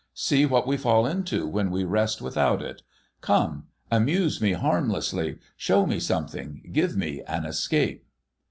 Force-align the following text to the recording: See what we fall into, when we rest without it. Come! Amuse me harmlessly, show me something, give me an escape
See 0.15 0.47
what 0.47 0.65
we 0.65 0.77
fall 0.77 1.05
into, 1.05 1.47
when 1.47 1.69
we 1.69 1.83
rest 1.83 2.23
without 2.23 2.63
it. 2.63 2.81
Come! 3.21 3.65
Amuse 3.91 4.41
me 4.41 4.53
harmlessly, 4.53 5.37
show 5.55 5.85
me 5.85 5.99
something, 5.99 6.67
give 6.73 6.97
me 6.97 7.21
an 7.27 7.45
escape 7.45 8.03